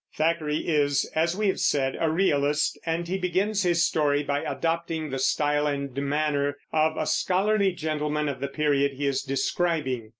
Thackeray 0.15 0.57
is, 0.67 1.07
as 1.13 1.37
we 1.37 1.45
have 1.45 1.59
said, 1.59 1.95
a 1.99 2.09
realist, 2.09 2.75
and 2.87 3.07
he 3.07 3.19
begins 3.19 3.61
his 3.61 3.85
story 3.85 4.23
by 4.23 4.39
adopting 4.41 5.11
the 5.11 5.19
style 5.19 5.67
and 5.67 5.95
manner 5.95 6.57
of 6.73 6.97
a 6.97 7.05
scholarly 7.05 7.71
gentleman 7.73 8.27
of 8.27 8.39
the 8.39 8.47
period 8.47 8.93
he 8.93 9.05
is 9.05 9.21
describing. 9.21 10.09